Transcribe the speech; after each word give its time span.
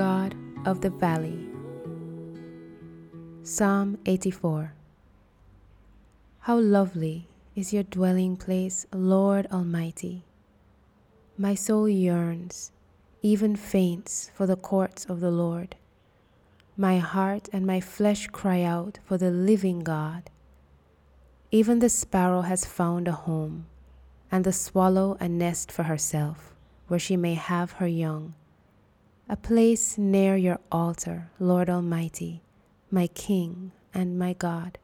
God 0.00 0.34
of 0.64 0.80
the 0.80 0.88
valley. 0.88 1.46
Psalm 3.42 3.98
84 4.06 4.72
How 6.38 6.58
lovely 6.58 7.28
is 7.54 7.74
your 7.74 7.82
dwelling 7.82 8.38
place, 8.38 8.86
Lord 8.94 9.46
Almighty! 9.52 10.24
My 11.36 11.54
soul 11.54 11.86
yearns, 11.86 12.72
even 13.20 13.56
faints, 13.56 14.30
for 14.32 14.46
the 14.46 14.56
courts 14.56 15.04
of 15.04 15.20
the 15.20 15.30
Lord. 15.30 15.76
My 16.78 16.96
heart 16.96 17.50
and 17.52 17.66
my 17.66 17.80
flesh 17.80 18.26
cry 18.28 18.62
out 18.62 19.00
for 19.04 19.18
the 19.18 19.30
living 19.30 19.80
God. 19.80 20.30
Even 21.50 21.80
the 21.80 21.90
sparrow 21.90 22.40
has 22.40 22.64
found 22.64 23.06
a 23.06 23.12
home, 23.28 23.66
and 24.32 24.44
the 24.44 24.52
swallow 24.54 25.18
a 25.20 25.28
nest 25.28 25.70
for 25.70 25.82
herself, 25.82 26.54
where 26.88 26.98
she 26.98 27.18
may 27.18 27.34
have 27.34 27.72
her 27.72 27.86
young. 27.86 28.32
A 29.30 29.36
place 29.36 29.96
near 29.96 30.34
your 30.36 30.58
altar, 30.72 31.30
Lord 31.38 31.70
Almighty 31.70 32.42
my 32.90 33.06
King 33.06 33.70
and 33.94 34.18
my 34.18 34.32
God. 34.32 34.76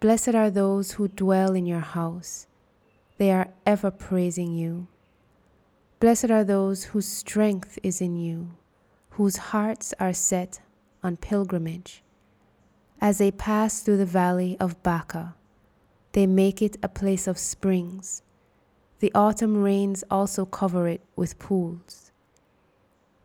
Blessed 0.00 0.34
are 0.34 0.48
those 0.48 0.92
who 0.92 1.06
dwell 1.06 1.52
in 1.52 1.66
your 1.66 1.80
house, 1.80 2.46
they 3.18 3.30
are 3.30 3.50
ever 3.66 3.90
praising 3.90 4.54
you. 4.54 4.86
Blessed 6.00 6.30
are 6.30 6.42
those 6.42 6.84
whose 6.84 7.06
strength 7.06 7.78
is 7.82 8.00
in 8.00 8.16
you, 8.16 8.52
whose 9.10 9.52
hearts 9.52 9.92
are 10.00 10.14
set 10.14 10.62
on 11.02 11.18
pilgrimage. 11.18 12.02
As 12.98 13.18
they 13.18 13.30
pass 13.30 13.80
through 13.80 13.98
the 13.98 14.06
valley 14.06 14.56
of 14.58 14.82
Baca, 14.82 15.34
they 16.12 16.26
make 16.26 16.62
it 16.62 16.78
a 16.82 16.88
place 16.88 17.26
of 17.26 17.36
springs. 17.36 18.22
The 19.00 19.12
autumn 19.14 19.62
rains 19.62 20.02
also 20.10 20.46
cover 20.46 20.88
it 20.88 21.02
with 21.14 21.38
pools. 21.38 22.06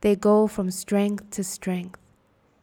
They 0.02 0.16
go 0.16 0.48
from 0.48 0.72
strength 0.72 1.30
to 1.32 1.44
strength 1.44 2.00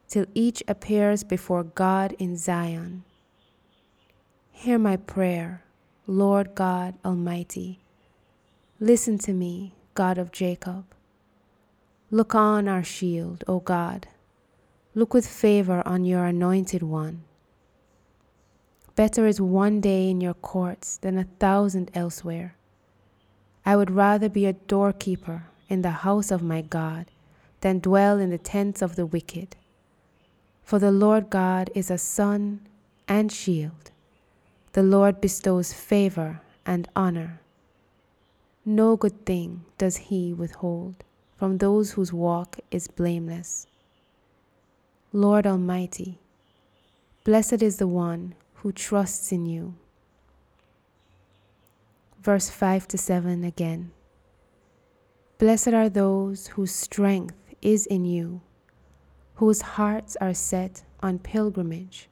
till 0.09 0.25
each 0.33 0.61
appears 0.67 1.23
before 1.23 1.63
God 1.63 2.13
in 2.19 2.35
Zion. 2.35 3.03
Hear 4.51 4.77
my 4.77 4.97
prayer, 4.97 5.63
Lord 6.05 6.53
God 6.53 6.95
Almighty. 7.05 7.79
Listen 8.81 9.17
to 9.19 9.31
me, 9.31 9.73
God 9.93 10.17
of 10.17 10.33
Jacob. 10.33 10.83
Look 12.11 12.35
on 12.35 12.67
our 12.67 12.83
shield, 12.83 13.45
O 13.47 13.59
God. 13.59 14.07
Look 14.93 15.13
with 15.13 15.27
favor 15.27 15.81
on 15.87 16.03
your 16.03 16.25
anointed 16.25 16.83
one. 16.83 17.23
Better 18.95 19.27
is 19.27 19.39
one 19.39 19.79
day 19.79 20.09
in 20.09 20.19
your 20.19 20.33
courts 20.33 20.97
than 20.97 21.17
a 21.17 21.23
thousand 21.39 21.89
elsewhere. 21.93 22.55
I 23.65 23.77
would 23.77 23.91
rather 23.91 24.27
be 24.27 24.45
a 24.45 24.53
doorkeeper 24.53 25.43
in 25.69 25.83
the 25.83 26.03
house 26.03 26.31
of 26.31 26.41
my 26.41 26.61
God 26.61 27.05
than 27.61 27.79
dwell 27.79 28.19
in 28.19 28.29
the 28.29 28.37
tents 28.37 28.81
of 28.81 28.95
the 28.95 29.05
wicked. 29.05 29.55
For 30.63 30.79
the 30.79 30.91
Lord 30.91 31.29
God 31.29 31.69
is 31.73 31.89
a 31.89 31.97
sun 31.97 32.61
and 33.07 33.31
shield. 33.31 33.91
The 34.73 34.83
Lord 34.83 35.19
bestows 35.19 35.73
favor 35.73 36.41
and 36.65 36.87
honor. 36.95 37.41
No 38.63 38.95
good 38.95 39.25
thing 39.25 39.65
does 39.77 39.97
he 39.97 40.33
withhold 40.33 41.03
from 41.37 41.57
those 41.57 41.93
whose 41.93 42.13
walk 42.13 42.59
is 42.69 42.87
blameless. 42.87 43.65
Lord 45.11 45.47
Almighty, 45.47 46.19
blessed 47.23 47.63
is 47.63 47.77
the 47.77 47.87
one 47.87 48.35
who 48.55 48.71
trusts 48.71 49.31
in 49.31 49.47
you. 49.47 49.73
Verse 52.21 52.49
5 52.49 52.87
to 52.89 52.97
7 52.97 53.43
again. 53.43 53.91
Blessed 55.39 55.69
are 55.69 55.89
those 55.89 56.47
whose 56.47 56.75
strength 56.75 57.48
is 57.61 57.85
in 57.85 58.05
you 58.05 58.41
whose 59.39 59.61
hearts 59.61 60.17
are 60.19 60.33
set 60.33 60.83
on 61.01 61.17
pilgrimage. 61.17 62.09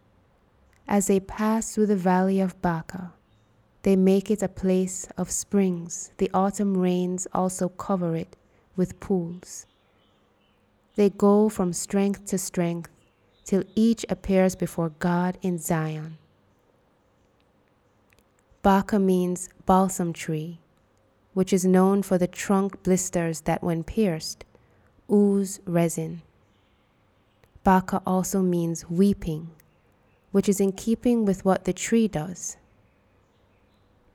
As 0.87 1.07
they 1.07 1.19
pass 1.19 1.75
through 1.75 1.87
the 1.87 1.95
valley 1.97 2.39
of 2.39 2.61
Baca, 2.61 3.11
they 3.83 3.97
make 3.97 4.31
it 4.31 4.41
a 4.41 4.47
place 4.47 5.09
of 5.17 5.29
springs. 5.29 6.11
The 6.19 6.31
autumn 6.33 6.77
rains 6.77 7.27
also 7.33 7.67
cover 7.67 8.15
it 8.15 8.37
with 8.77 9.01
pools. 9.01 9.65
They 10.95 11.09
go 11.09 11.49
from 11.49 11.73
strength 11.73 12.25
to 12.27 12.37
strength 12.37 12.89
till 13.43 13.65
each 13.75 14.05
appears 14.07 14.55
before 14.55 14.93
God 14.99 15.37
in 15.41 15.57
Zion. 15.57 16.17
Baca 18.61 18.99
means 18.99 19.49
balsam 19.65 20.13
tree, 20.13 20.59
which 21.33 21.51
is 21.51 21.65
known 21.65 22.03
for 22.03 22.17
the 22.17 22.27
trunk 22.27 22.83
blisters 22.83 23.41
that, 23.41 23.61
when 23.61 23.83
pierced, 23.83 24.45
ooze 25.11 25.59
resin. 25.65 26.21
Baca 27.63 28.01
also 28.05 28.41
means 28.41 28.89
weeping, 28.89 29.49
which 30.31 30.47
is 30.47 30.59
in 30.59 30.71
keeping 30.71 31.25
with 31.25 31.43
what 31.43 31.65
the 31.65 31.73
tree 31.73 32.07
does. 32.07 32.57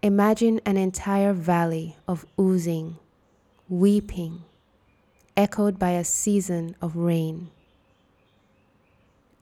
Imagine 0.02 0.60
an 0.64 0.76
entire 0.76 1.32
valley 1.32 1.97
of 2.08 2.26
oozing, 2.41 2.97
weeping, 3.69 4.42
echoed 5.36 5.78
by 5.78 5.91
a 5.91 6.04
season 6.04 6.75
of 6.81 6.97
rain. 6.97 7.50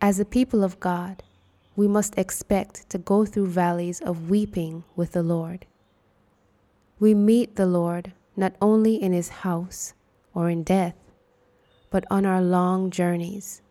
As 0.00 0.18
a 0.18 0.24
people 0.24 0.64
of 0.64 0.80
God, 0.80 1.22
we 1.76 1.88
must 1.88 2.18
expect 2.18 2.88
to 2.90 2.98
go 2.98 3.24
through 3.24 3.46
valleys 3.46 4.00
of 4.00 4.28
weeping 4.28 4.84
with 4.96 5.12
the 5.12 5.22
Lord. 5.22 5.66
We 6.98 7.14
meet 7.14 7.56
the 7.56 7.66
Lord 7.66 8.12
not 8.36 8.54
only 8.60 8.96
in 8.96 9.12
his 9.12 9.28
house 9.28 9.94
or 10.34 10.50
in 10.50 10.62
death, 10.62 10.94
but 11.90 12.04
on 12.10 12.24
our 12.24 12.40
long 12.40 12.90
journeys 12.90 13.62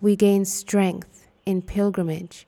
we 0.00 0.16
gain 0.16 0.44
strength 0.44 1.28
in 1.44 1.60
pilgrimage 1.60 2.46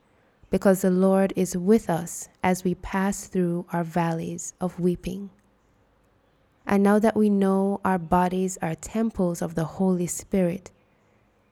because 0.50 0.82
the 0.82 0.90
Lord 0.90 1.32
is 1.34 1.56
with 1.56 1.88
us 1.90 2.28
as 2.42 2.64
we 2.64 2.74
pass 2.74 3.26
through 3.26 3.66
our 3.72 3.84
valleys 3.84 4.52
of 4.60 4.78
weeping. 4.78 5.30
And 6.66 6.82
now 6.82 6.98
that 6.98 7.16
we 7.16 7.30
know 7.30 7.80
our 7.84 7.98
bodies 7.98 8.58
are 8.62 8.74
temples 8.74 9.42
of 9.42 9.54
the 9.54 9.64
Holy 9.64 10.06
Spirit, 10.06 10.70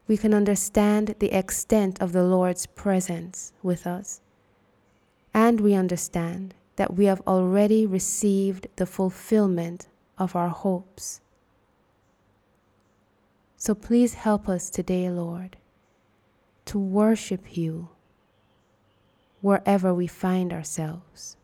we 0.07 0.17
can 0.17 0.35
understand 0.35 1.15
the 1.19 1.33
extent 1.33 2.01
of 2.01 2.13
the 2.13 2.23
Lord's 2.23 2.67
presence 2.67 3.53
with 3.63 3.87
us. 3.87 4.21
And 5.33 5.61
we 5.61 5.75
understand 5.75 6.55
that 6.77 6.95
we 6.95 7.07
have 7.07 7.23
already 7.27 7.87
received 7.87 8.69
the 8.77 8.87
fulfillment 8.87 9.89
of 10.19 10.37
our 10.37 10.49
hopes. 10.49 11.21
So 13.61 13.75
please 13.75 14.15
help 14.15 14.49
us 14.49 14.71
today, 14.71 15.11
Lord 15.11 15.59
to 16.71 16.79
worship 16.79 17.57
you 17.57 17.89
wherever 19.41 19.93
we 19.93 20.07
find 20.07 20.53
ourselves. 20.53 21.37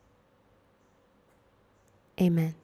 Amen. 2.20 2.54